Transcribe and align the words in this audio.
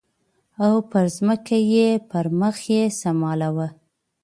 او 0.65 0.73
پر 0.91 1.05
ځمکه 1.15 1.57
یې 1.73 1.87
پړ 2.09 2.25
مخې 2.41 2.81
سملاوه 2.99 3.67